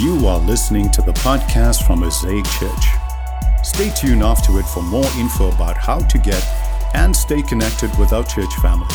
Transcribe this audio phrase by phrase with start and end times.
[0.00, 2.86] You are listening to the podcast from Mosaic Church.
[3.62, 6.42] Stay tuned after it for more info about how to get
[6.94, 8.88] and stay connected with our church family.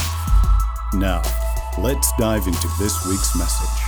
[0.93, 1.21] Now,
[1.77, 3.83] let's dive into this week's message.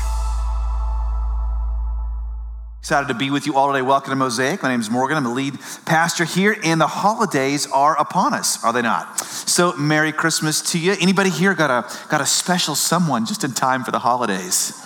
[2.80, 3.82] Excited to be with you all today.
[3.82, 4.62] Welcome to Mosaic.
[4.62, 5.18] My name is Morgan.
[5.18, 9.20] I'm the lead pastor here, and the holidays are upon us, are they not?
[9.20, 10.96] So, Merry Christmas to you.
[11.02, 14.86] Anybody here got a got a special someone just in time for the holidays?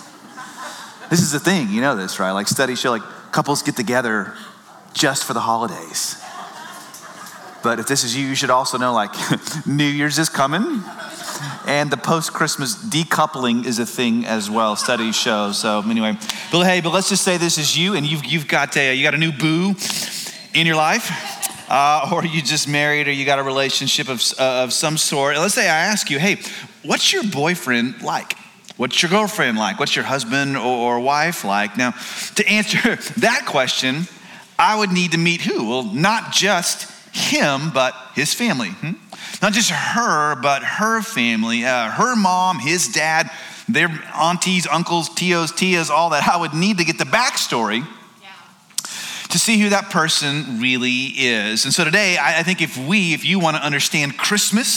[1.14, 2.32] This is the thing, you know this, right?
[2.32, 4.34] Like studies show, like couples get together
[4.94, 6.20] just for the holidays.
[7.62, 9.14] But if this is you, you should also know, like
[9.64, 10.82] New Year's is coming.
[11.68, 15.52] And the post Christmas decoupling is a thing as well, studies show.
[15.52, 16.18] So, anyway,
[16.50, 19.04] but hey, but let's just say this is you and you've, you've got, a, you
[19.04, 19.76] got a new boo
[20.52, 21.12] in your life.
[21.70, 25.34] Uh, or you just married, or you got a relationship of, uh, of some sort.
[25.34, 26.38] And let's say I ask you, hey,
[26.82, 28.34] what's your boyfriend like?
[28.76, 29.78] What's your girlfriend like?
[29.78, 31.76] What's your husband or wife like?
[31.76, 31.92] Now,
[32.34, 34.08] to answer that question,
[34.58, 35.68] I would need to meet who?
[35.68, 38.70] Well, not just him, but his family.
[38.70, 38.92] Hmm?
[39.40, 43.30] Not just her, but her family, uh, her mom, his dad,
[43.68, 46.28] their aunties, uncles, tios, tias, all that.
[46.28, 47.86] I would need to get the backstory
[49.34, 51.64] to see who that person really is.
[51.64, 54.68] And so today, I, think if we, if you want to understand Christmas,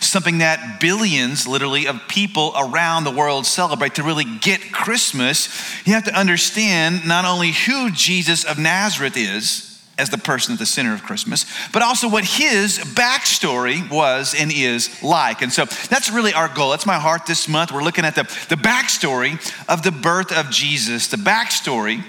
[0.00, 5.50] something that billions, literally, of people around the world celebrate, to really get Christmas,
[5.86, 10.58] you have to understand not only who Jesus of Nazareth is, as the person at
[10.58, 11.44] the center of Christmas,
[11.74, 15.42] but also what his backstory was and is like.
[15.42, 16.70] And so that's really our goal.
[16.70, 17.70] That's my heart this month.
[17.70, 19.34] We're looking at the, the backstory
[19.68, 22.02] of the birth of Jesus, the backstory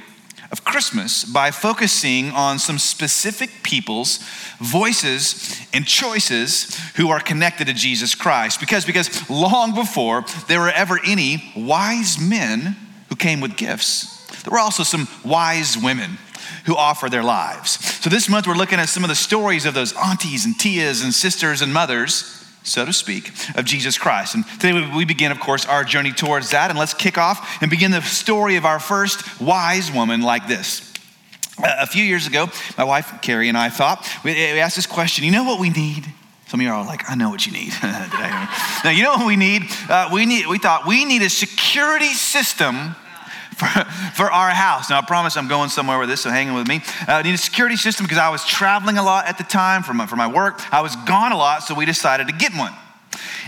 [0.51, 4.19] of Christmas by focusing on some specific people's
[4.59, 8.59] voices and choices who are connected to Jesus Christ.
[8.59, 12.75] Because, because long before there were ever any wise men
[13.09, 16.17] who came with gifts, there were also some wise women
[16.65, 17.71] who offer their lives.
[18.03, 21.03] So this month we're looking at some of the stories of those aunties and tias
[21.03, 22.36] and sisters and mothers
[22.67, 24.35] so to speak, of Jesus Christ.
[24.35, 26.69] And today we begin, of course, our journey towards that.
[26.69, 30.93] And let's kick off and begin the story of our first wise woman like this.
[31.63, 35.31] A few years ago, my wife Carrie and I thought, we asked this question you
[35.31, 36.05] know what we need?
[36.47, 37.73] Some of you are like, I know what you need.
[37.83, 39.63] now, you know what we need?
[39.89, 40.47] Uh, we need?
[40.47, 42.95] We thought we need a security system
[43.57, 43.67] for,
[44.13, 44.89] for our house.
[44.89, 46.81] Now, I promise I'm going somewhere with this, so hang with me.
[47.07, 49.81] Uh, I need a security system because I was traveling a lot at the time
[49.81, 50.61] for my, for my work.
[50.71, 52.73] I was gone a lot, so we decided to get one.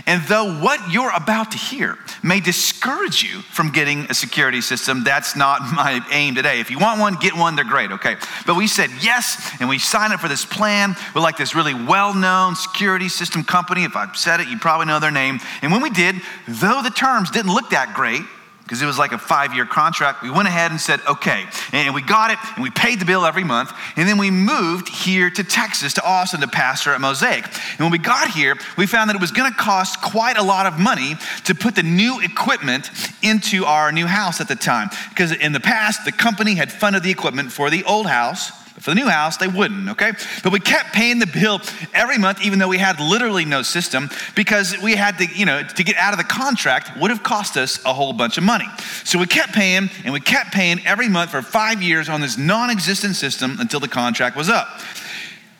[0.06, 5.04] And though what you're about to hear may discourage you from getting a security system,
[5.04, 6.58] that's not my aim today.
[6.58, 8.16] If you want one, get one, they're great, okay?
[8.46, 11.74] But we said yes, and we signed up for this plan with like this really
[11.74, 13.84] well known security system company.
[13.84, 15.38] If I've said it, you probably know their name.
[15.62, 16.16] And when we did,
[16.48, 18.22] though the terms didn't look that great,
[18.70, 20.22] because it was like a five year contract.
[20.22, 21.44] We went ahead and said, okay.
[21.72, 23.72] And we got it and we paid the bill every month.
[23.96, 27.44] And then we moved here to Texas, to Austin, to pastor at Mosaic.
[27.46, 30.42] And when we got here, we found that it was going to cost quite a
[30.44, 31.16] lot of money
[31.46, 32.92] to put the new equipment
[33.24, 34.88] into our new house at the time.
[35.08, 38.92] Because in the past, the company had funded the equipment for the old house for
[38.92, 40.12] the new house, they wouldn't, okay?
[40.42, 41.60] But we kept paying the bill
[41.92, 45.62] every month, even though we had literally no system, because we had to, you know,
[45.62, 48.66] to get out of the contract would have cost us a whole bunch of money.
[49.04, 52.38] So we kept paying and we kept paying every month for five years on this
[52.38, 54.80] non existent system until the contract was up.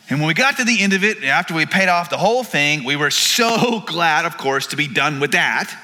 [0.09, 2.43] And when we got to the end of it, after we paid off the whole
[2.43, 5.77] thing, we were so glad, of course, to be done with that.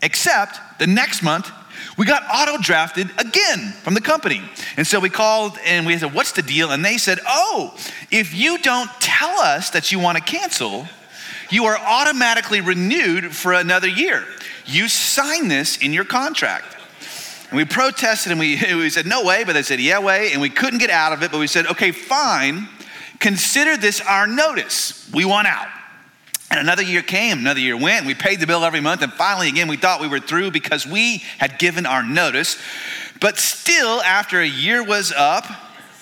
[0.00, 1.50] Except the next month,
[1.98, 4.40] we got auto drafted again from the company.
[4.76, 6.70] And so we called and we said, What's the deal?
[6.70, 7.76] And they said, Oh,
[8.12, 10.86] if you don't tell us that you want to cancel,
[11.50, 14.24] you are automatically renewed for another year.
[14.64, 16.76] You sign this in your contract.
[17.50, 19.42] And we protested and we, we said, No way.
[19.42, 20.30] But they said, Yeah, way.
[20.32, 21.32] And we couldn't get out of it.
[21.32, 22.68] But we said, Okay, fine.
[23.18, 25.10] Consider this our notice.
[25.12, 25.66] We want out.
[26.50, 28.06] And another year came, another year went.
[28.06, 29.02] We paid the bill every month.
[29.02, 32.56] And finally, again, we thought we were through because we had given our notice.
[33.20, 35.44] But still, after a year was up,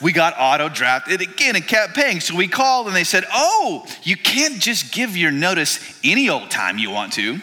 [0.00, 2.20] we got auto drafted again and kept paying.
[2.20, 6.50] So we called and they said, Oh, you can't just give your notice any old
[6.50, 7.40] time you want to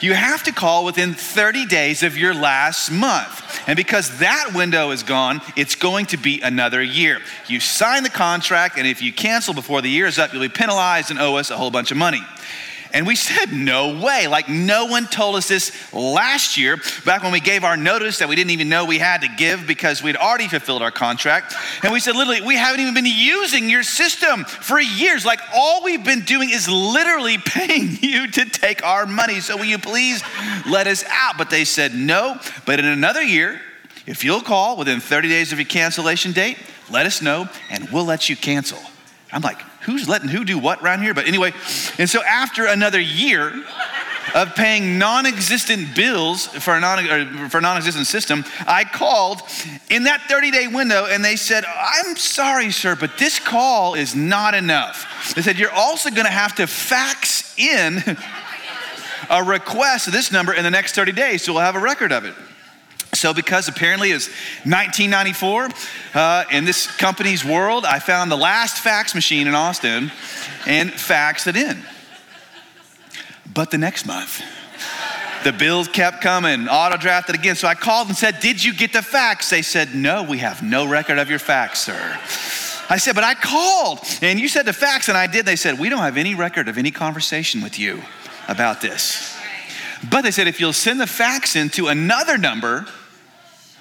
[0.00, 3.42] you have to call within 30 days of your last month.
[3.66, 7.20] And because that window is gone, it's going to be another year.
[7.46, 10.48] You sign the contract, and if you cancel before the year is up, you'll be
[10.48, 12.20] penalized and owe us a whole bunch of money.
[12.96, 14.26] And we said, no way.
[14.26, 18.28] Like, no one told us this last year, back when we gave our notice that
[18.30, 21.52] we didn't even know we had to give because we'd already fulfilled our contract.
[21.82, 25.26] And we said, literally, we haven't even been using your system for years.
[25.26, 29.40] Like, all we've been doing is literally paying you to take our money.
[29.40, 30.22] So, will you please
[30.66, 31.34] let us out?
[31.36, 32.40] But they said, no.
[32.64, 33.60] But in another year,
[34.06, 36.56] If you'll call within 30 days of your cancellation date,
[36.90, 38.78] let us know and we'll let you cancel.
[39.32, 41.14] I'm like, who's letting who do what around here?
[41.14, 41.52] But anyway,
[41.98, 43.64] and so after another year,
[44.34, 49.40] of paying non-existent bills for a, non-existent system, I called
[49.88, 54.54] in that 30-day window and they said, I'm sorry, sir, but this call is not
[54.54, 55.32] enough.
[55.34, 58.02] They said, you're also gonna have to fax in
[59.30, 62.12] a request to this number in the next 30 days so we'll have a record
[62.12, 62.34] of it.
[63.16, 64.28] So, because apparently it's
[64.64, 65.68] 1994
[66.14, 70.10] uh, in this company's world, I found the last fax machine in Austin
[70.66, 71.82] and faxed it in.
[73.52, 74.42] But the next month,
[75.44, 77.56] the bills kept coming, auto drafted again.
[77.56, 79.48] So I called and said, Did you get the fax?
[79.48, 82.18] They said, No, we have no record of your fax, sir.
[82.90, 85.46] I said, But I called and you said the fax, and I did.
[85.46, 88.02] They said, We don't have any record of any conversation with you
[88.48, 89.38] about this.
[90.10, 92.86] But they said, If you'll send the fax into another number,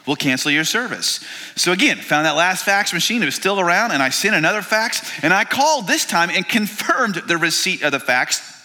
[0.06, 1.26] we'll cancel your service.
[1.56, 4.62] So again, found that last fax machine, it was still around, and I sent another
[4.62, 8.56] fax, and I called this time and confirmed the receipt of the fax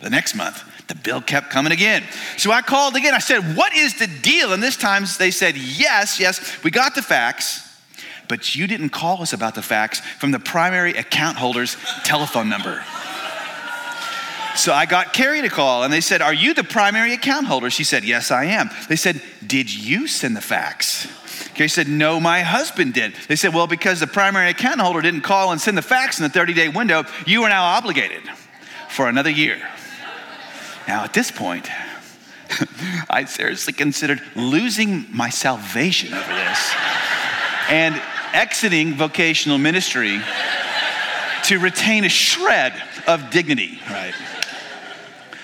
[0.00, 2.04] the next month, the bill kept coming again.
[2.36, 3.14] So I called again.
[3.14, 4.52] I said, What is the deal?
[4.52, 7.64] And this time they said, Yes, yes, we got the fax,
[8.28, 12.84] but you didn't call us about the fax from the primary account holder's telephone number.
[14.58, 17.70] So I got Carrie to call and they said, Are you the primary account holder?
[17.70, 18.70] She said, Yes, I am.
[18.88, 21.06] They said, Did you send the fax?
[21.54, 23.14] Carrie said, No, my husband did.
[23.28, 26.24] They said, Well, because the primary account holder didn't call and send the fax in
[26.24, 28.22] the 30 day window, you are now obligated
[28.88, 29.62] for another year.
[30.88, 31.68] Now, at this point,
[33.08, 36.74] I seriously considered losing my salvation over this
[37.68, 38.02] and
[38.32, 40.20] exiting vocational ministry
[41.44, 42.74] to retain a shred
[43.06, 44.14] of dignity, right?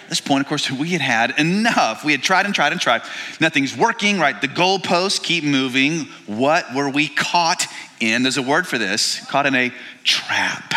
[0.08, 2.04] This point, of course, we had had enough.
[2.04, 3.02] We had tried and tried and tried.
[3.40, 4.40] Nothing's working, right?
[4.40, 6.06] The goalposts keep moving.
[6.26, 7.66] What were we caught
[8.00, 8.22] in?
[8.22, 9.72] There's a word for this caught in a
[10.04, 10.74] trap.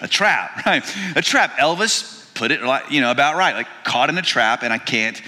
[0.00, 0.84] A trap, right?
[1.16, 1.56] A trap.
[1.58, 5.22] Elvis put it you know about right like caught in a trap and i can't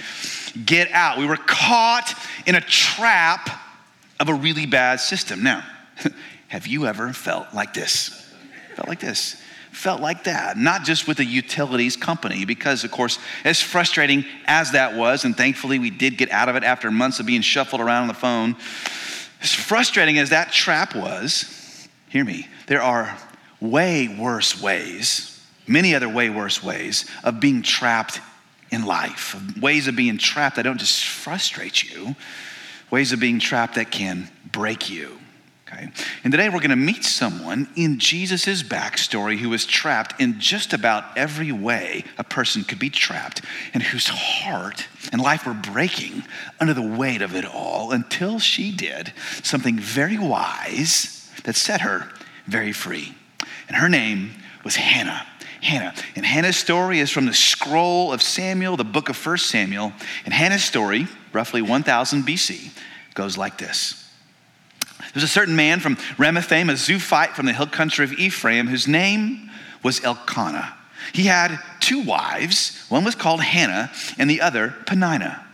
[0.65, 2.13] get out we were caught
[2.45, 3.49] in a trap
[4.19, 5.63] of a really bad system now
[6.47, 8.29] have you ever felt like this
[8.75, 9.41] felt like this
[9.77, 14.71] felt like that not just with a utilities company because of course as frustrating as
[14.71, 17.79] that was and thankfully we did get out of it after months of being shuffled
[17.79, 18.55] around on the phone
[19.41, 23.17] as frustrating as that trap was hear me there are
[23.61, 25.37] way worse ways
[25.67, 28.19] many other way worse ways of being trapped
[28.71, 32.15] in life, ways of being trapped that don't just frustrate you,
[32.91, 35.17] ways of being trapped that can break you.
[35.67, 35.89] Okay?
[36.23, 40.73] And today we're going to meet someone in Jesus' backstory who was trapped in just
[40.73, 43.41] about every way a person could be trapped,
[43.73, 46.23] and whose heart and life were breaking
[46.59, 49.11] under the weight of it all until she did
[49.43, 52.09] something very wise that set her
[52.45, 53.13] very free.
[53.67, 54.31] And her name
[54.63, 55.25] was Hannah.
[55.61, 55.93] Hannah.
[56.15, 59.91] And Hannah's story is from the scroll of Samuel, the book of 1 Samuel.
[60.23, 62.71] And Hannah's story, roughly 1000 BC,
[63.15, 64.06] goes like this.
[65.13, 68.87] There's a certain man from Ramathaim, a Zophite from the hill country of Ephraim, whose
[68.87, 69.49] name
[69.83, 70.75] was Elkanah.
[71.13, 72.85] He had two wives.
[72.89, 75.45] One was called Hannah, and the other Peninnah.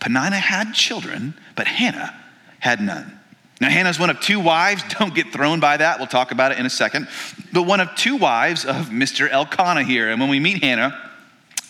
[0.00, 2.14] Peninnah had children, but Hannah
[2.60, 3.18] had none.
[3.60, 4.82] Now, Hannah's one of two wives.
[4.98, 5.98] Don't get thrown by that.
[5.98, 7.08] We'll talk about it in a second.
[7.52, 9.30] But one of two wives of Mr.
[9.30, 10.10] Elkanah here.
[10.10, 11.10] And when we meet Hannah,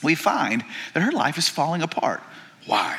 [0.02, 0.64] we find
[0.94, 2.22] that her life is falling apart.
[2.66, 2.98] Why?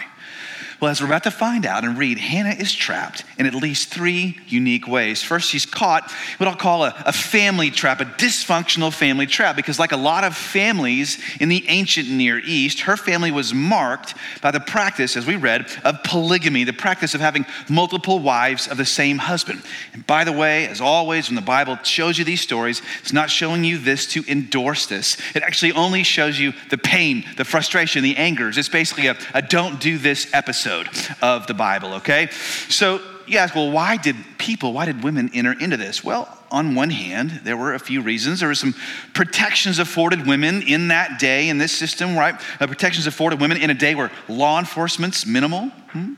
[0.83, 3.87] Well, as we're about to find out and read, Hannah is trapped in at least
[3.87, 5.23] three unique ways.
[5.23, 9.79] First, she's caught what I'll call a, a, family trap, a dysfunctional family trap, because
[9.79, 14.51] like a lot of families in the ancient Near East, her family was marked by
[14.51, 18.83] the practice, as we read, of polygamy, the practice of having multiple wives of the
[18.83, 19.61] same husband.
[19.93, 23.29] And by the way, as always, when the Bible shows you these stories, it's not
[23.29, 25.15] showing you this to endorse this.
[25.33, 28.57] It actually only shows you the pain, the frustration, the angers.
[28.57, 32.29] It's basically a, a don't do this episode episode of the Bible, okay?
[32.69, 36.03] So you ask, well, why did people, why did women enter into this?
[36.03, 38.39] Well, on one hand, there were a few reasons.
[38.39, 38.75] There were some
[39.13, 42.35] protections afforded women in that day, in this system, right?
[42.59, 45.69] Uh, protections afforded women in a day where law enforcement's minimal.
[45.89, 46.13] Hmm?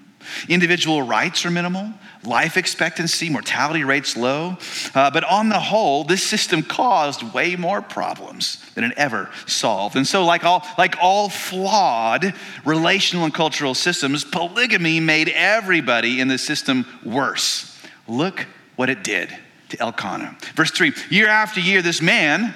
[0.50, 1.92] Individual rights are minimal,
[2.24, 4.58] life expectancy, mortality rates low.
[4.94, 9.96] Uh, but on the whole, this system caused way more problems than it ever solved.
[9.96, 16.28] And so, like all, like all flawed relational and cultural systems, polygamy made everybody in
[16.28, 17.78] the system worse.
[18.08, 19.36] Look what it did
[19.70, 20.38] to Elkanah.
[20.56, 22.54] Verse 3 Year after year, this man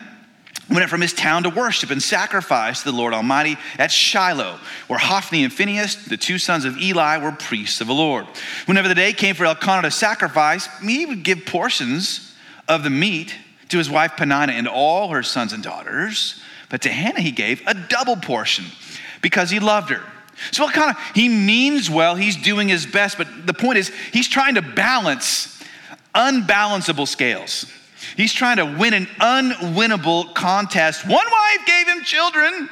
[0.69, 4.59] went up from his town to worship and sacrifice to the Lord Almighty at Shiloh,
[4.87, 8.25] where Hophni and Phinehas, the two sons of Eli, were priests of the Lord.
[8.65, 12.35] Whenever the day came for Elkanah to sacrifice, he would give portions
[12.67, 13.35] of the meat
[13.69, 16.41] to his wife Peninnah and all her sons and daughters.
[16.69, 18.65] But to Hannah he gave a double portion
[19.21, 20.03] because he loved her.
[20.51, 24.55] So Elkanah, he means well, he's doing his best, but the point is he's trying
[24.55, 25.61] to balance
[26.15, 27.65] unbalanceable scales.
[28.19, 31.07] He's trying to win an unwinnable contest.
[31.07, 32.69] One wife gave him children,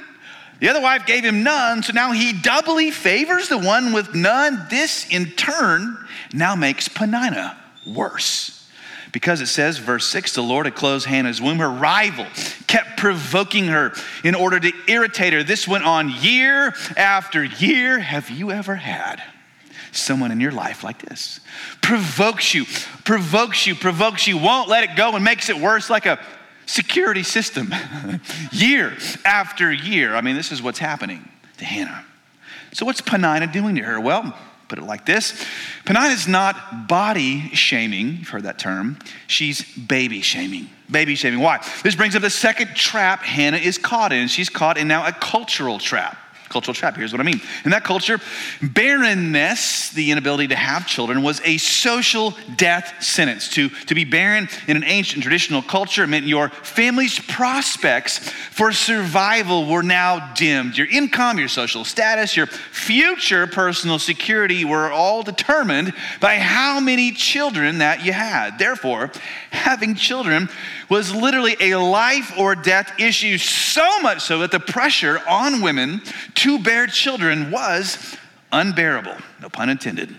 [0.59, 4.65] the other wife gave him none, so now he doubly favors the one with none.
[4.69, 7.57] This, in turn, now makes Peninnah
[7.95, 8.69] worse.
[9.13, 11.59] Because it says, verse 6, the Lord had closed Hannah's womb.
[11.59, 12.25] Her rival
[12.67, 13.93] kept provoking her
[14.25, 15.43] in order to irritate her.
[15.43, 17.99] This went on year after year.
[17.99, 19.23] Have you ever had?
[19.91, 21.39] Someone in your life like this.
[21.81, 22.65] Provokes you,
[23.03, 26.19] provokes you, provokes you, won't let it go and makes it worse like a
[26.65, 27.73] security system
[28.51, 30.15] year after year.
[30.15, 31.27] I mean, this is what's happening
[31.57, 32.05] to Hannah.
[32.73, 33.99] So, what's Peninnah doing to her?
[33.99, 35.45] Well, put it like this
[35.85, 40.69] Peninnah is not body shaming, you've heard that term, she's baby shaming.
[40.89, 41.41] Baby shaming.
[41.41, 41.61] Why?
[41.83, 44.29] This brings up the second trap Hannah is caught in.
[44.29, 46.17] She's caught in now a cultural trap
[46.49, 46.95] cultural trap.
[46.95, 47.41] Here's what I mean.
[47.65, 48.19] In that culture,
[48.61, 53.49] barrenness, the inability to have children, was a social death sentence.
[53.49, 58.19] To, to be barren in an ancient traditional culture meant your family's prospects
[58.51, 60.77] for survival were now dimmed.
[60.77, 67.11] Your income, your social status, your future personal security were all determined by how many
[67.11, 68.57] children that you had.
[68.57, 69.11] Therefore,
[69.51, 70.49] having children
[70.89, 76.01] was literally a life or death issue, so much so that the pressure on women
[76.35, 78.15] to bear children was
[78.51, 79.15] unbearable.
[79.41, 80.15] No pun intended.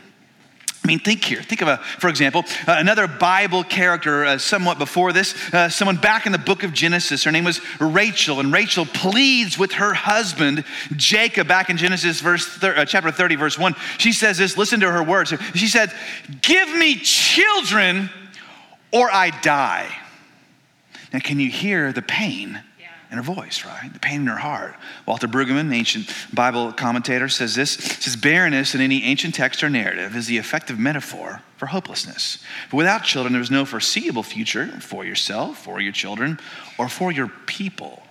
[0.84, 1.42] I mean, think here.
[1.42, 5.96] Think of a, for example, uh, another Bible character uh, somewhat before this, uh, someone
[5.96, 7.24] back in the book of Genesis.
[7.24, 10.64] Her name was Rachel, and Rachel pleads with her husband
[10.96, 11.46] Jacob.
[11.46, 14.56] Back in Genesis, verse thir- uh, chapter thirty, verse one, she says this.
[14.56, 15.34] Listen to her words.
[15.54, 15.92] She said,
[16.40, 18.08] "Give me children,
[18.90, 19.94] or I die."
[21.12, 22.60] Now, can you hear the pain
[23.10, 23.90] in her voice, right?
[23.92, 24.74] The pain in her heart.
[25.06, 30.14] Walter Brueggemann, ancient Bible commentator, says this says barrenness in any ancient text or narrative
[30.14, 32.42] is the effective metaphor for hopelessness.
[32.70, 36.38] But without children, there is no foreseeable future for yourself, for your children,
[36.76, 38.02] or for your people.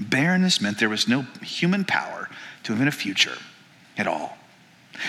[0.00, 2.28] Barrenness meant there was no human power
[2.64, 3.38] to invent a future
[3.96, 4.36] at all.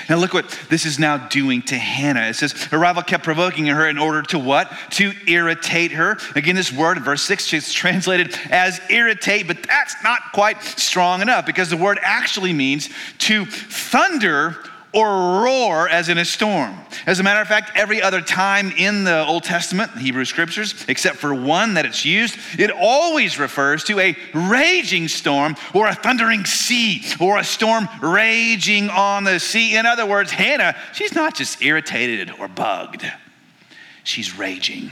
[0.10, 2.28] Now, look what this is now doing to Hannah.
[2.28, 4.72] It says, her rival kept provoking her in order to what?
[4.92, 6.18] To irritate her.
[6.36, 11.22] Again, this word in verse 6 is translated as irritate, but that's not quite strong
[11.22, 12.90] enough because the word actually means
[13.20, 14.58] to thunder
[14.96, 16.74] or roar as in a storm.
[17.06, 21.18] As a matter of fact, every other time in the Old Testament, Hebrew scriptures, except
[21.18, 26.46] for one that it's used, it always refers to a raging storm or a thundering
[26.46, 29.76] sea or a storm raging on the sea.
[29.76, 33.06] In other words, Hannah, she's not just irritated or bugged,
[34.04, 34.92] she's raging.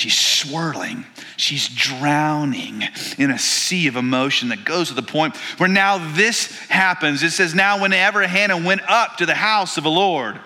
[0.00, 1.04] She's swirling.
[1.36, 2.84] She's drowning
[3.18, 7.22] in a sea of emotion that goes to the point where now this happens.
[7.22, 10.40] It says, Now, whenever Hannah went up to the house of the Lord,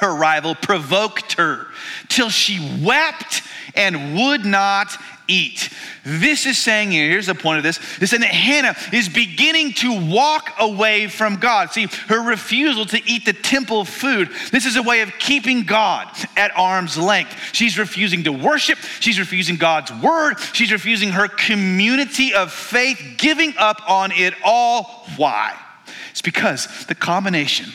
[0.00, 1.66] her rival provoked her
[2.08, 3.42] till she wept
[3.74, 4.96] and would not
[5.28, 5.70] eat.
[6.04, 9.74] This is saying here, here's the point of this, is saying that Hannah is beginning
[9.74, 11.70] to walk away from God.
[11.70, 16.08] See, her refusal to eat the temple food, this is a way of keeping God
[16.36, 17.36] at arm's length.
[17.52, 23.54] She's refusing to worship, she's refusing God's word, she's refusing her community of faith, giving
[23.58, 25.06] up on it all.
[25.16, 25.54] Why?
[26.10, 27.70] It's because the combination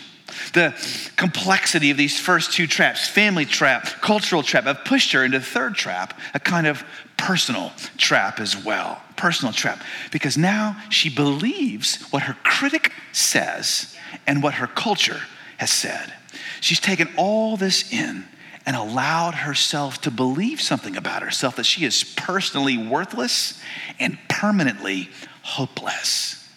[0.53, 0.73] the
[1.15, 5.45] complexity of these first two traps family trap, cultural trap have pushed her into the
[5.45, 6.83] third trap, a kind of
[7.17, 9.01] personal trap as well.
[9.15, 9.81] Personal trap.
[10.11, 13.95] Because now she believes what her critic says
[14.25, 15.21] and what her culture
[15.57, 16.13] has said.
[16.61, 18.25] She's taken all this in
[18.65, 23.59] and allowed herself to believe something about herself that she is personally worthless
[23.99, 25.09] and permanently
[25.41, 26.47] hopeless.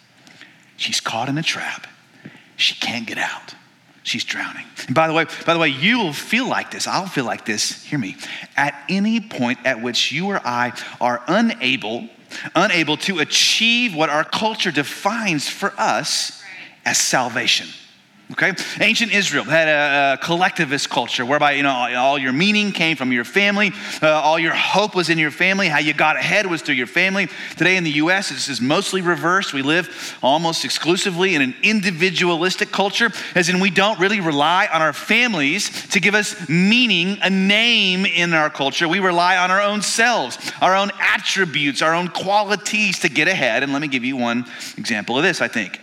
[0.77, 1.87] She's caught in a trap.
[2.55, 3.55] She can't get out
[4.07, 4.65] she's drowning.
[4.87, 6.87] And by the way, by the way, you will feel like this.
[6.87, 7.83] I'll feel like this.
[7.83, 8.15] Hear me.
[8.55, 10.71] At any point at which you or I
[11.01, 12.07] are unable,
[12.55, 16.41] unable to achieve what our culture defines for us
[16.85, 17.67] as salvation.
[18.29, 22.97] Okay, ancient Israel had a, a, collectivist culture whereby you know all your meaning came
[22.97, 26.45] from your family, uh, all your hope was in your family, how you got ahead
[26.45, 27.29] was through your family.
[27.55, 29.53] Today in the U.S., this is mostly reversed.
[29.53, 34.81] We live almost exclusively in an individualistic culture, as in we don't really rely on
[34.81, 38.89] our families to give us meaning, a name in our culture.
[38.89, 43.63] We rely on our own selves, our own attributes, our own qualities to get ahead.
[43.63, 44.45] And let me give you one
[44.77, 45.39] example of this.
[45.39, 45.79] I think.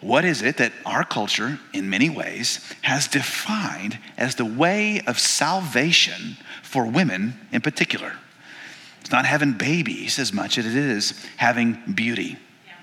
[0.00, 5.18] What is it that our culture, in many ways, has defined as the way of
[5.18, 8.12] salvation for women in particular?
[9.00, 12.36] It's not having babies as much as it is having beauty,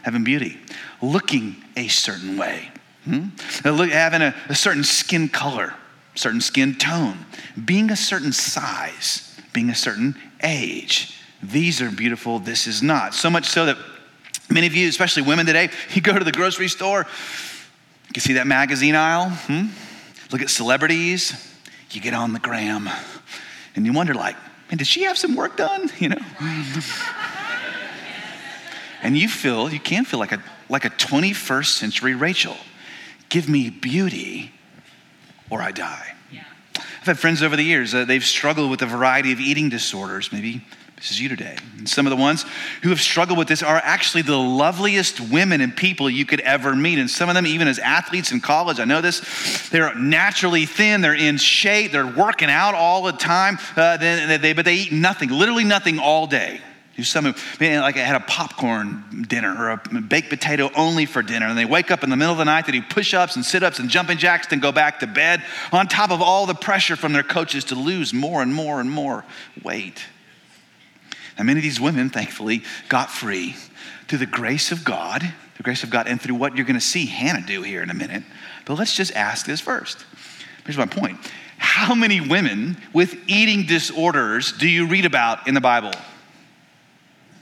[0.04, 0.58] having beauty,
[1.02, 2.70] looking a certain way,
[3.06, 3.28] hmm?
[3.64, 5.74] having a, a certain skin color,
[6.16, 7.26] certain skin tone,
[7.64, 11.18] being a certain size, being a certain age.
[11.42, 13.14] These are beautiful, this is not.
[13.14, 13.78] So much so that
[14.50, 17.06] Many of you, especially women today, you go to the grocery store,
[18.08, 19.68] you can see that magazine aisle, hmm?
[20.32, 21.52] look at celebrities,
[21.92, 22.90] you get on the gram,
[23.76, 24.36] and you wonder, like,
[24.70, 25.90] man, did she have some work done?
[26.00, 26.22] You know?
[29.02, 32.58] and you feel, you can feel like a, like a 21st century Rachel.
[33.30, 34.52] Give me beauty
[35.50, 36.16] or I die.
[36.32, 36.44] Yeah.
[36.76, 40.32] I've had friends over the years, uh, they've struggled with a variety of eating disorders,
[40.32, 40.64] maybe
[40.96, 41.58] this is you today.
[41.78, 42.46] And some of the ones
[42.82, 46.74] who have struggled with this are actually the loveliest women and people you could ever
[46.74, 47.00] meet.
[47.00, 51.02] And some of them, even as athletes in college, I know this, they're naturally thin,
[51.02, 54.92] they're in shape, they're working out all the time, uh, they, they, but they eat
[54.94, 56.62] nothing, literally nothing all day.
[56.96, 61.22] There's Some who, like I had a popcorn dinner or a baked potato only for
[61.22, 63.36] dinner, and they wake up in the middle of the night to do push ups
[63.36, 66.46] and sit ups and jumping jacks, then go back to bed on top of all
[66.46, 69.26] the pressure from their coaches to lose more and more and more
[69.62, 70.06] weight.
[71.38, 73.56] And many of these women, thankfully, got free
[74.08, 75.22] through the grace of God,
[75.58, 77.90] the grace of God, and through what you're going to see Hannah do here in
[77.90, 78.24] a minute.
[78.66, 80.06] But let's just ask this first.
[80.66, 81.20] Here's my point
[81.58, 85.92] How many women with eating disorders do you read about in the Bible?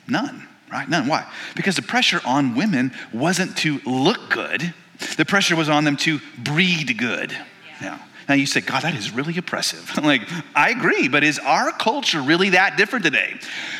[0.07, 0.89] None, right?
[0.89, 1.07] None.
[1.07, 1.25] Why?
[1.55, 4.73] Because the pressure on women wasn't to look good,
[5.17, 7.31] the pressure was on them to breed good.
[7.81, 7.89] Yeah.
[7.89, 9.91] Now you say, God, that is really oppressive.
[9.95, 10.21] I'm like,
[10.55, 13.35] I agree, but is our culture really that different today?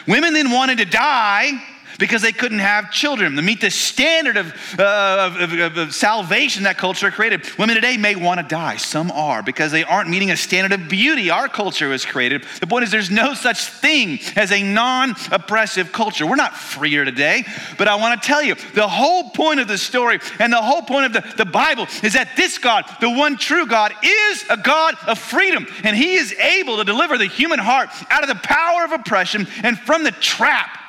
[0.08, 1.62] Women then wanted to die
[2.00, 6.64] because they couldn't have children to meet the standard of, uh, of, of, of, salvation
[6.64, 7.48] that culture created.
[7.58, 8.78] Women today may want to die.
[8.78, 12.46] Some are because they aren't meeting a standard of beauty our culture has created.
[12.60, 16.26] The point is, there's no such thing as a non oppressive culture.
[16.26, 17.46] We're not freer today,
[17.78, 20.82] but I want to tell you the whole point of the story and the whole
[20.82, 24.58] point of the, the Bible is that this God, the one true God, is a
[24.58, 28.36] God of freedom, and He is able to deliver the human heart out of the
[28.36, 30.83] power of oppression and from the trap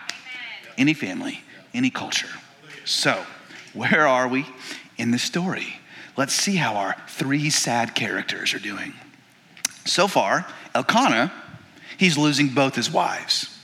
[0.78, 2.28] any family, any culture.
[2.84, 3.24] So,
[3.72, 4.46] where are we
[4.96, 5.80] in the story?
[6.16, 8.94] Let's see how our three sad characters are doing.
[9.84, 11.32] So far, Elkanah,
[11.96, 13.58] he's losing both his wives.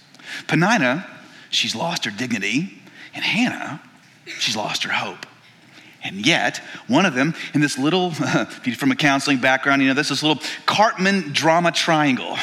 [0.48, 1.06] Peninnah,
[1.50, 2.80] she's lost her dignity.
[3.14, 3.80] And Hannah,
[4.26, 5.26] she's lost her hope.
[6.02, 8.10] And yet, one of them in this little,
[8.76, 12.36] from a counseling background, you know, this, this little Karpman drama triangle,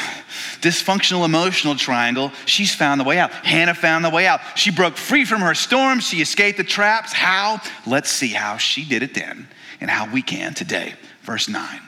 [0.60, 3.32] dysfunctional emotional triangle, she's found the way out.
[3.32, 4.40] Hannah found the way out.
[4.56, 5.98] She broke free from her storm.
[6.00, 7.12] She escaped the traps.
[7.12, 7.60] How?
[7.86, 9.48] Let's see how she did it then
[9.80, 10.94] and how we can today.
[11.22, 11.80] Verse 9.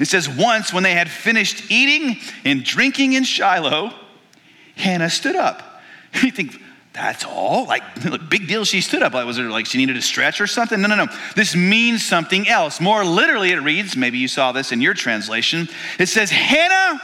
[0.00, 3.92] It says, Once when they had finished eating and drinking in Shiloh,
[4.76, 5.70] Hannah stood up.
[6.22, 6.60] You think,
[6.94, 7.66] that's all?
[7.66, 7.82] Like,
[8.30, 9.12] big deal she stood up.
[9.12, 10.80] Like, was it like she needed a stretch or something?
[10.80, 11.06] No, no, no.
[11.34, 12.80] This means something else.
[12.80, 15.68] More literally, it reads, maybe you saw this in your translation.
[15.98, 17.00] It says, Hannah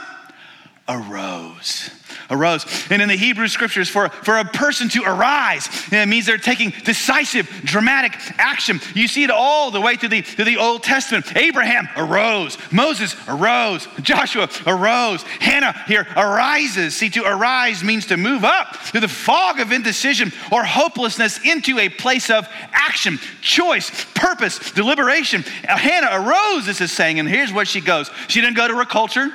[0.87, 1.91] arose
[2.31, 2.65] arose.
[2.89, 6.71] And in the Hebrew scriptures, for, for a person to arise, it means they're taking
[6.83, 8.79] decisive, dramatic action.
[8.95, 11.35] You see it all the way through the, through the Old Testament.
[11.35, 16.95] Abraham arose, Moses arose, Joshua arose, Hannah here arises.
[16.95, 21.77] See, to arise means to move up through the fog of indecision or hopelessness into
[21.79, 25.43] a place of action, choice, purpose, deliberation.
[25.67, 28.09] Uh, Hannah arose, this is saying, and here's where she goes.
[28.27, 29.29] She didn't go to her culture.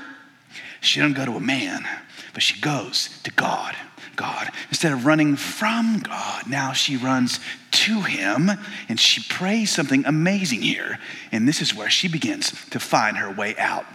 [0.80, 1.87] She didn't go to a man
[2.37, 3.75] but she goes to God.
[4.14, 4.51] God.
[4.68, 8.51] Instead of running from God, now she runs to Him
[8.90, 10.99] and she prays something amazing here.
[11.33, 13.87] And this is where she begins to find her way out.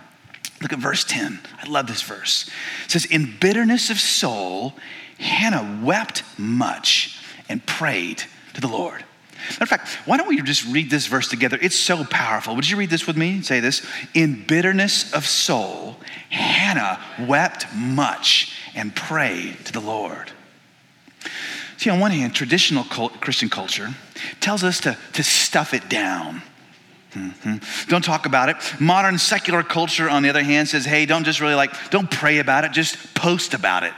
[0.59, 1.39] Look at verse 10.
[1.61, 2.49] I love this verse.
[2.85, 4.73] It says, In bitterness of soul,
[5.19, 8.23] Hannah wept much and prayed
[8.55, 9.05] to the Lord.
[9.49, 11.57] Matter of fact, why don't we just read this verse together?
[11.61, 12.55] It's so powerful.
[12.55, 13.41] Would you read this with me?
[13.41, 13.85] Say this.
[14.13, 15.97] In bitterness of soul,
[16.29, 20.31] Hannah wept much and prayed to the Lord.
[21.77, 23.89] See, on one hand, traditional Christian culture
[24.39, 26.43] tells us to, to stuff it down.
[27.13, 27.89] Mm-hmm.
[27.89, 28.55] Don't talk about it.
[28.79, 32.39] Modern secular culture, on the other hand, says, hey, don't just really like, don't pray
[32.39, 33.93] about it, just post about it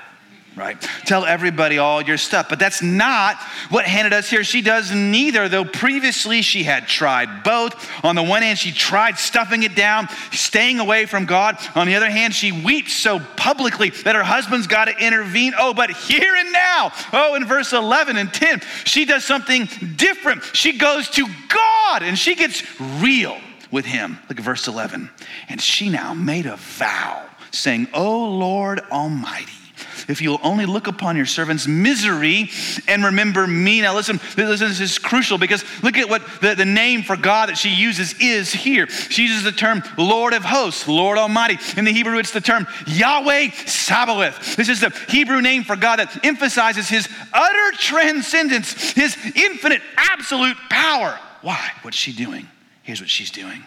[0.55, 0.79] right?
[1.05, 2.47] Tell everybody all your stuff.
[2.49, 3.37] But that's not
[3.69, 4.43] what Hannah does here.
[4.43, 7.89] She does neither, though previously she had tried both.
[8.03, 11.57] On the one hand, she tried stuffing it down, staying away from God.
[11.75, 15.53] On the other hand, she weeps so publicly that her husband's got to intervene.
[15.57, 20.43] Oh, but here and now, oh, in verse 11 and 10, she does something different.
[20.53, 22.63] She goes to God and she gets
[22.99, 23.37] real
[23.71, 24.19] with him.
[24.29, 25.09] Look at verse 11.
[25.49, 29.62] And she now made a vow, saying, Oh Lord Almighty
[30.07, 32.49] if you'll only look upon your servant's misery
[32.87, 33.81] and remember me.
[33.81, 37.49] Now, listen, listen this is crucial because look at what the, the name for God
[37.49, 38.87] that she uses is here.
[38.87, 41.57] She uses the term Lord of hosts, Lord Almighty.
[41.77, 44.55] In the Hebrew, it's the term Yahweh Sabaoth.
[44.55, 50.57] This is the Hebrew name for God that emphasizes his utter transcendence, his infinite, absolute
[50.69, 51.19] power.
[51.41, 51.71] Why?
[51.81, 52.47] What's she doing?
[52.83, 53.63] Here's what she's doing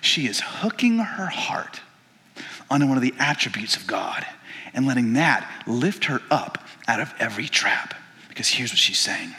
[0.00, 1.80] she is hooking her heart
[2.70, 4.26] onto one of the attributes of God
[4.78, 7.94] and letting that lift her up out of every trap.
[8.28, 9.34] Because here's what she's saying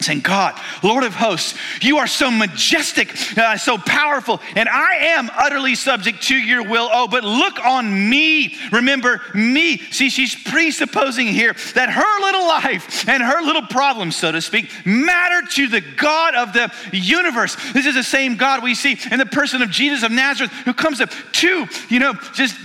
[0.00, 5.30] saying, God, Lord of hosts, you are so majestic, uh, so powerful, and I am
[5.36, 6.88] utterly subject to your will.
[6.92, 8.56] Oh, but look on me.
[8.72, 9.78] Remember me.
[9.78, 14.70] See, she's presupposing here that her little life and her little problems, so to speak,
[14.86, 17.56] matter to the God of the universe.
[17.72, 20.74] This is the same God we see in the person of Jesus of Nazareth, who
[20.74, 22.56] comes up to, you know, just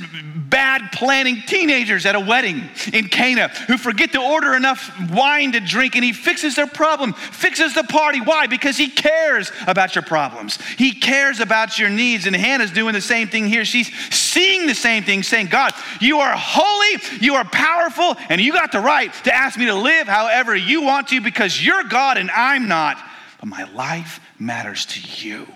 [0.53, 5.59] bad planning teenagers at a wedding in Cana who forget to order enough wine to
[5.59, 8.21] drink and he fixes their problem, fixes the party.
[8.21, 8.47] Why?
[8.47, 10.59] Because he cares about your problems.
[10.77, 12.25] He cares about your needs.
[12.25, 13.65] And Hannah's doing the same thing here.
[13.65, 18.51] She's seeing the same thing, saying, God, you are holy, you are powerful, and you
[18.51, 22.17] got the right to ask me to live however you want to because you're God
[22.17, 22.97] and I'm not.
[23.39, 25.47] But my life matters to you.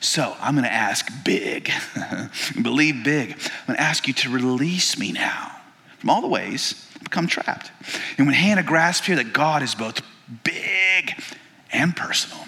[0.00, 1.70] So I'm going to ask big,
[2.62, 3.32] believe big.
[3.32, 5.56] I'm going to ask you to release me now
[5.98, 7.70] from all the ways I've become trapped.
[8.18, 10.02] And when Hannah grasped here that God is both
[10.44, 11.14] big
[11.72, 12.46] and personal,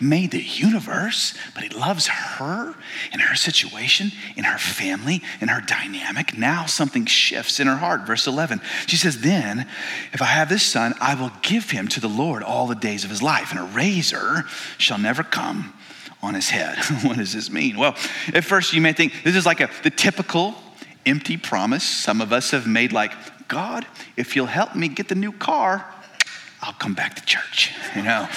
[0.00, 2.74] made the universe, but he loves her
[3.12, 6.36] and her situation, in her family, in her dynamic.
[6.36, 8.06] Now something shifts in her heart.
[8.06, 9.66] Verse 11, she says, Then,
[10.12, 13.04] if I have this son, I will give him to the Lord all the days
[13.04, 14.44] of his life, and a razor
[14.78, 15.72] shall never come
[16.22, 16.78] on his head.
[17.02, 17.78] what does this mean?
[17.78, 17.94] Well,
[18.32, 20.54] at first you may think this is like a, the typical
[21.04, 23.12] empty promise some of us have made, like,
[23.48, 25.86] God, if you'll help me get the new car,
[26.62, 27.72] I'll come back to church.
[27.94, 28.28] You know,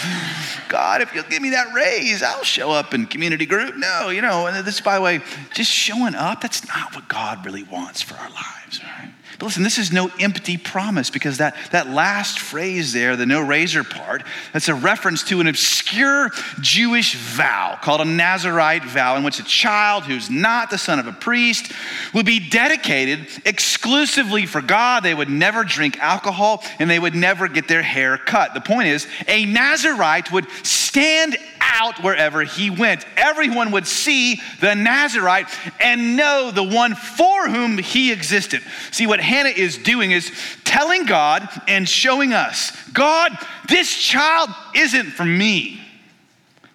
[0.67, 3.77] God, if you'll give me that raise, I'll show up in community group.
[3.77, 5.21] No, you know, and this, by the way,
[5.53, 9.13] just showing up, that's not what God really wants for our lives, right?
[9.39, 13.39] But listen, this is no empty promise because that, that last phrase there, the no
[13.39, 16.29] razor part, that's a reference to an obscure
[16.59, 21.07] Jewish vow called a Nazarite vow, in which a child who's not the son of
[21.07, 21.71] a priest
[22.13, 25.03] would be dedicated exclusively for God.
[25.03, 28.53] They would never drink alcohol and they would never get their hair cut.
[28.53, 33.05] The point is, a Nazarite would stand out wherever he went.
[33.15, 35.47] Everyone would see the Nazarite
[35.79, 38.61] and know the one for whom he existed.
[38.91, 40.31] See, what Hannah is doing is
[40.63, 45.81] telling God and showing us God, this child isn't for me.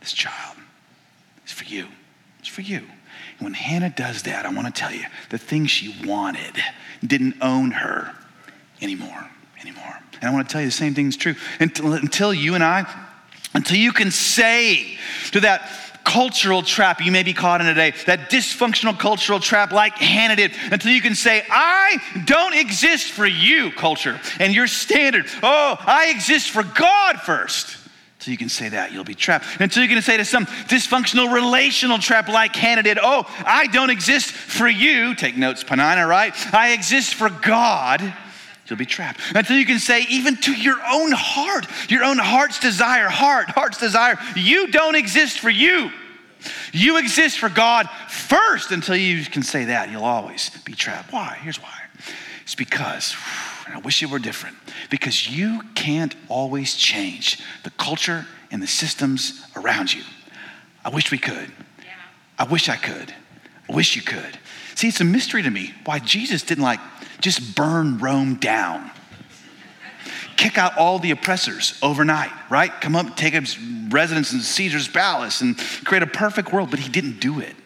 [0.00, 0.56] This child
[1.46, 1.88] is for you.
[2.38, 2.78] It's for you.
[3.38, 6.62] And when Hannah does that, I want to tell you the thing she wanted
[7.04, 8.14] didn't own her
[8.80, 9.30] anymore.
[9.60, 9.98] Anymore.
[10.24, 11.34] And I want to tell you the same thing is true.
[11.60, 12.86] Until, until you and I
[13.52, 14.98] until you can say
[15.32, 15.70] to that
[16.02, 20.52] cultural trap you may be caught in today, that dysfunctional cultural trap like Hannah did,
[20.72, 25.26] until you can say, I don't exist for you, culture, and your standard.
[25.42, 27.76] Oh, I exist for God first.
[28.18, 29.60] So you can say that, you'll be trapped.
[29.60, 34.32] Until you can say to some dysfunctional relational trap like Hannah oh, I don't exist
[34.32, 35.14] for you.
[35.14, 36.34] Take notes, Peninnah, right?
[36.54, 38.00] I exist for God
[38.66, 39.20] You'll be trapped.
[39.34, 43.78] Until you can say, even to your own heart, your own heart's desire, heart, heart's
[43.78, 45.90] desire, you don't exist for you.
[46.72, 48.70] You exist for God first.
[48.70, 51.12] Until you can say that, you'll always be trapped.
[51.12, 51.38] Why?
[51.42, 51.78] Here's why.
[52.42, 53.14] It's because,
[53.68, 54.56] I wish it were different,
[54.90, 60.02] because you can't always change the culture and the systems around you.
[60.84, 61.50] I wish we could.
[61.78, 61.92] Yeah.
[62.38, 63.14] I wish I could.
[63.68, 64.38] I wish you could.
[64.74, 66.80] See, it's a mystery to me why Jesus didn't like
[67.24, 68.90] just burn Rome down.
[70.36, 72.70] Kick out all the oppressors overnight, right?
[72.82, 73.44] Come up, take up
[73.88, 77.56] residence in Caesar's palace and create a perfect world, but he didn't do it.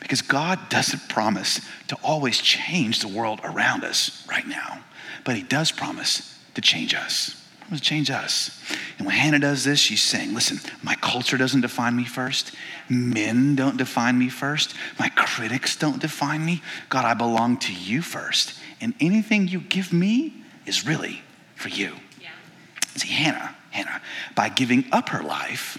[0.00, 4.82] Because God doesn't promise to always change the world around us right now,
[5.24, 7.36] but he does promise to change us.
[7.70, 8.60] To change us.
[8.96, 12.52] And when Hannah does this, she's saying, Listen, my culture doesn't define me first.
[12.88, 14.74] Men don't define me first.
[14.98, 16.62] My critics don't define me.
[16.88, 18.59] God, I belong to you first.
[18.80, 20.32] And anything you give me
[20.66, 21.22] is really
[21.54, 21.94] for you.
[22.20, 22.30] Yeah.
[22.96, 24.00] See, Hannah, Hannah,
[24.34, 25.78] by giving up her life,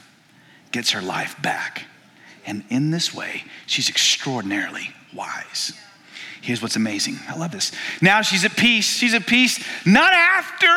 [0.71, 1.85] gets her life back.
[2.45, 5.73] And in this way, she's extraordinarily wise.
[6.41, 7.19] Here's what's amazing.
[7.27, 7.71] I love this.
[8.01, 8.97] Now she's at peace.
[8.97, 10.67] She's at peace not after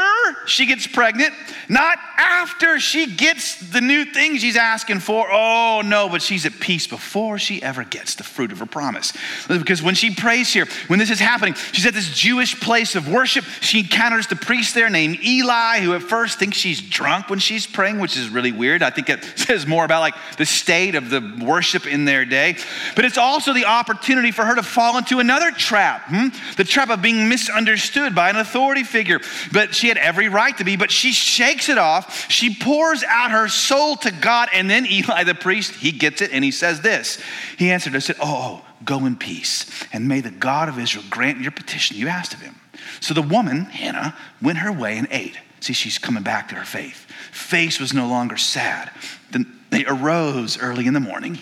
[0.47, 1.33] she gets pregnant,
[1.71, 5.27] not after she gets the new thing she's asking for.
[5.31, 9.15] Oh, no, but she's at peace before she ever gets the fruit of her promise.
[9.49, 13.11] Because when she prays here, when this is happening, she's at this Jewish place of
[13.11, 13.47] worship.
[13.63, 17.67] She encounters the priest there named Eli, who at first thinks she's drunk when she's
[17.67, 18.83] praying, which is really weird.
[18.83, 22.59] I think it says more about like the state of the worship in their day.
[22.95, 26.29] But it's also the opportunity for her to fall into another trap, hmm?
[26.57, 29.21] the trap of being misunderstood by an authority figure.
[29.53, 32.31] But she had every right to be, but she shakes it off.
[32.31, 36.33] She pours out her soul to God, and then Eli the priest, he gets it
[36.33, 37.21] and he says this.
[37.57, 41.41] He answered, I said, Oh, go in peace, and may the God of Israel grant
[41.41, 42.57] your petition you asked of him.
[43.01, 45.39] So the woman, Hannah, went her way and ate.
[45.61, 47.07] See, she's coming back to her faith.
[47.33, 48.91] Face was no longer sad.
[49.31, 51.39] Then they arose early in the morning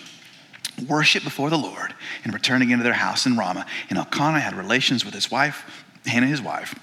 [0.87, 3.65] worship before the Lord and returning into their house in Ramah.
[3.89, 6.75] And Elkanah had relations with his wife, Hannah, his wife.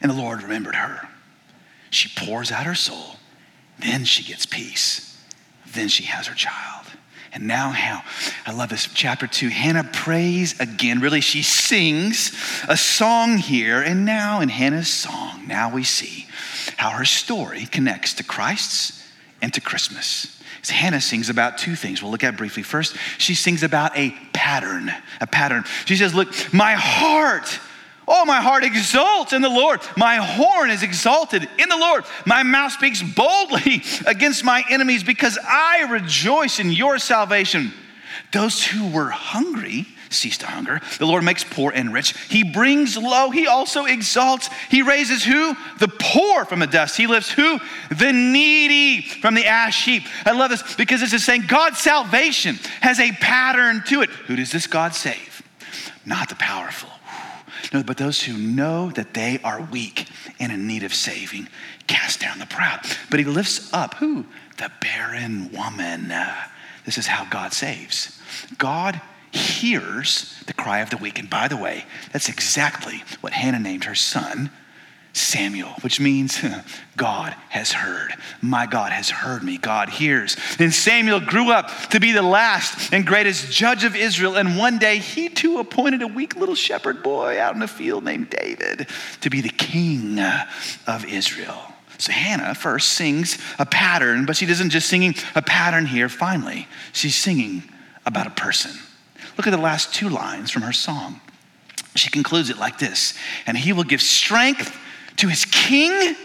[0.00, 1.08] And the Lord remembered her.
[1.90, 3.16] She pours out her soul.
[3.78, 5.18] Then she gets peace.
[5.66, 6.86] Then she has her child.
[7.32, 8.02] And now, how
[8.46, 8.88] I love this.
[8.94, 11.00] Chapter two Hannah prays again.
[11.00, 12.32] Really, she sings
[12.66, 13.82] a song here.
[13.82, 16.26] And now, in Hannah's song, now we see
[16.78, 19.02] how her story connects to Christ's
[19.42, 20.35] and to Christmas.
[20.68, 22.62] Hannah sings about two things we'll look at briefly.
[22.62, 25.64] First, she sings about a pattern, a pattern.
[25.84, 27.60] She says, Look, my heart,
[28.06, 29.80] oh, my heart exults in the Lord.
[29.96, 32.04] My horn is exalted in the Lord.
[32.24, 37.72] My mouth speaks boldly against my enemies because I rejoice in your salvation.
[38.32, 40.80] Those who were hungry, cease to hunger.
[40.98, 42.16] The Lord makes poor and rich.
[42.28, 43.30] He brings low.
[43.30, 44.48] He also exalts.
[44.70, 45.54] He raises who?
[45.78, 46.96] The poor from the dust.
[46.96, 47.58] He lifts who?
[47.90, 50.04] The needy from the ash heap.
[50.24, 54.10] I love this because this is saying God's salvation has a pattern to it.
[54.10, 55.42] Who does this God save?
[56.04, 56.90] Not the powerful.
[57.72, 61.48] No, but those who know that they are weak and in need of saving,
[61.88, 62.80] cast down the proud.
[63.10, 64.24] But he lifts up who?
[64.58, 66.12] The barren woman.
[66.84, 68.20] This is how God saves.
[68.56, 69.00] God
[69.36, 71.18] hears the cry of the weak.
[71.18, 74.50] And by the way, that's exactly what Hannah named her son
[75.16, 76.44] Samuel, which means
[76.96, 78.14] God has heard.
[78.42, 79.56] My God has heard me.
[79.56, 80.36] God hears.
[80.58, 84.36] Then Samuel grew up to be the last and greatest judge of Israel.
[84.36, 88.04] And one day he too appointed a weak little shepherd boy out in the field
[88.04, 88.88] named David
[89.22, 90.18] to be the king
[90.86, 91.72] of Israel.
[91.98, 96.68] So Hannah first sings a pattern, but she doesn't just singing a pattern here finally.
[96.92, 97.62] She's singing
[98.04, 98.72] about a person.
[99.36, 101.20] Look at the last two lines from her song.
[101.94, 103.14] She concludes it like this
[103.46, 104.76] And he will give strength
[105.16, 106.16] to his king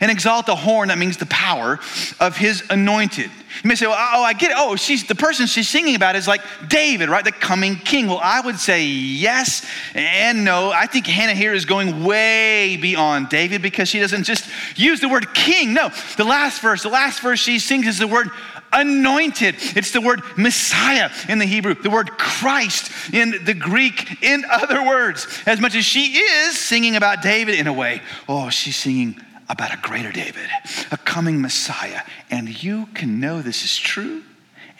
[0.00, 1.78] and exalt the horn, that means the power
[2.20, 3.30] of his anointed.
[3.62, 4.56] You may say, well, oh, I get it.
[4.58, 7.24] Oh, she's the person she's singing about is like David, right?
[7.24, 8.08] The coming king.
[8.08, 10.70] Well, I would say yes and no.
[10.70, 15.08] I think Hannah here is going way beyond David because she doesn't just use the
[15.08, 15.72] word king.
[15.72, 18.30] No, the last verse, the last verse she sings is the word
[18.74, 19.56] anointed.
[19.76, 24.22] It's the word Messiah in the Hebrew, the word Christ in the Greek.
[24.22, 28.50] In other words, as much as she is singing about David in a way, oh,
[28.50, 30.48] she's singing about a greater David,
[30.90, 32.00] a coming Messiah.
[32.30, 34.22] And you can know this is true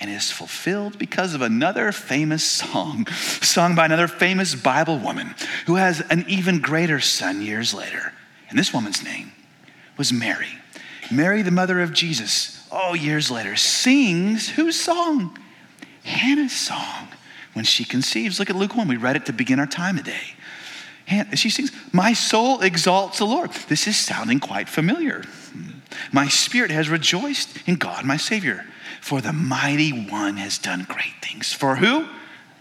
[0.00, 3.06] and is fulfilled because of another famous song,
[3.40, 5.34] sung by another famous Bible woman
[5.66, 8.12] who has an even greater son years later.
[8.50, 9.32] And this woman's name
[9.96, 10.58] was Mary.
[11.10, 15.38] Mary, the mother of Jesus, oh, years later, sings whose song?
[16.02, 17.08] Hannah's song
[17.54, 18.38] when she conceives.
[18.38, 18.88] Look at Luke 1.
[18.88, 20.34] We read it to begin our time today.
[21.34, 23.50] She sings, My soul exalts the Lord.
[23.68, 25.22] This is sounding quite familiar.
[26.12, 28.66] My spirit has rejoiced in God, my Savior,
[29.00, 31.52] for the mighty one has done great things.
[31.52, 32.08] For who?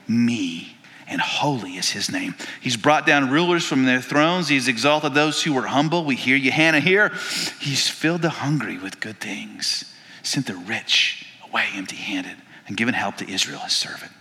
[0.08, 2.36] Me and holy is his name.
[2.62, 4.49] He's brought down rulers from their thrones.
[4.49, 6.04] He's exalted those who were humble.
[6.04, 7.13] We hear you, Hannah, here.
[7.60, 9.92] He's filled the hungry with good things
[10.23, 14.12] sent the rich away empty handed and given help to Israel, his servant.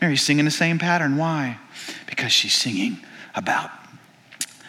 [0.00, 1.16] Mary's singing the same pattern.
[1.16, 1.58] Why?
[2.06, 2.98] Because she's singing
[3.34, 3.70] about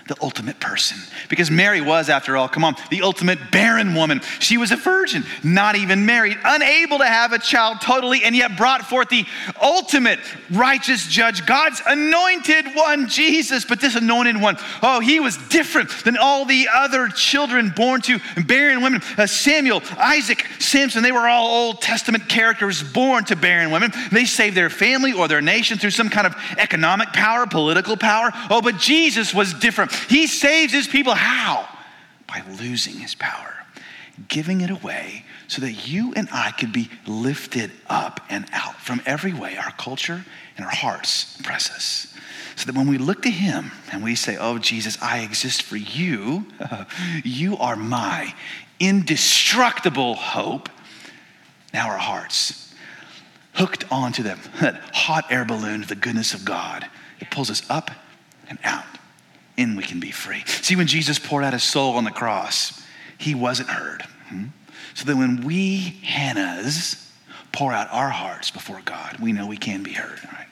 [0.08, 0.98] the ultimate person.
[1.30, 4.22] Because Mary was, after all, come on, the ultimate barren woman.
[4.40, 8.58] She was a virgin, not even married, unable to have a child totally, and yet
[8.58, 9.26] brought forth the
[9.62, 10.20] ultimate
[10.52, 13.64] righteous judge, God's anointed one, Jesus.
[13.64, 18.20] But this anointed one, oh, he was different than all the other children born to
[18.46, 19.02] barren women.
[19.18, 23.94] Uh, Samuel, Isaac, Samson, they were all Old Testament characters born to barren women.
[24.12, 28.32] They saved their family or their nation through some kind of economic power, political power.
[28.50, 29.93] Oh, but Jesus was different.
[30.10, 31.14] He saves his people.
[31.14, 31.68] How?
[32.28, 33.54] By losing his power,
[34.28, 39.02] giving it away so that you and I could be lifted up and out from
[39.06, 40.26] every way our culture
[40.58, 42.14] and our hearts press us.
[42.56, 45.78] So that when we look to him and we say, Oh, Jesus, I exist for
[45.78, 46.46] you,
[47.24, 48.34] you are my
[48.80, 50.70] indestructible hope.
[51.74, 52.74] Now our hearts
[53.54, 56.88] hooked onto them, that hot air balloon of the goodness of God.
[57.20, 57.92] It pulls us up
[58.50, 58.86] and out
[59.58, 60.44] and we can be free.
[60.46, 62.82] See, when Jesus poured out his soul on the cross,
[63.18, 64.02] he wasn't heard.
[64.30, 64.46] Hmm?
[64.94, 67.00] So that when we, Hannahs,
[67.52, 70.48] pour out our hearts before God, we know we can be heard, right?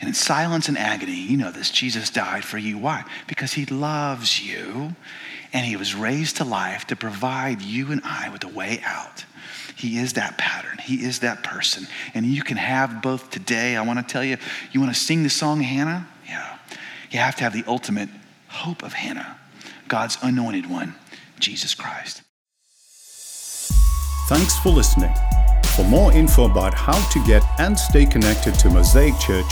[0.00, 2.78] And in silence and agony, you know this, Jesus died for you.
[2.78, 3.04] Why?
[3.26, 4.94] Because he loves you
[5.52, 9.24] and he was raised to life to provide you and I with a way out.
[9.76, 10.78] He is that pattern.
[10.78, 11.86] He is that person.
[12.12, 13.76] And you can have both today.
[13.76, 14.36] I want to tell you,
[14.72, 16.06] you want to sing the song Hannah?
[17.14, 18.08] You have to have the ultimate
[18.48, 19.38] hope of Hannah,
[19.86, 20.96] God's anointed one,
[21.38, 22.22] Jesus Christ.
[24.28, 25.14] Thanks for listening.
[25.76, 29.46] For more info about how to get and stay connected to Mosaic Church,